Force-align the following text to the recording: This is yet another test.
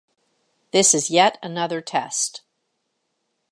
This 0.71 0.95
is 0.95 1.11
yet 1.11 1.37
another 1.43 1.79
test. 1.79 2.41